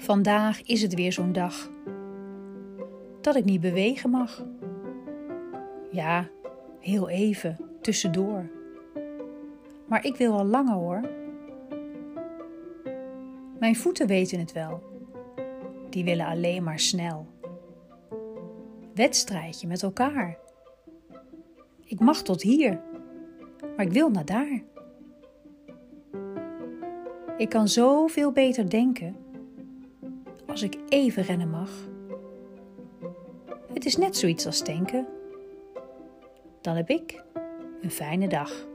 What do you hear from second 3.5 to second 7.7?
bewegen mag. Ja, heel even,